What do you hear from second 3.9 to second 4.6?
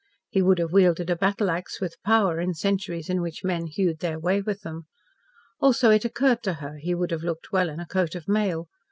their way